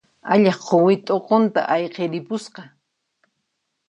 Allaq 0.33 0.59
quwi 0.67 0.95
t'uqunta 1.05 1.61
ayqiripusqa. 1.73 2.61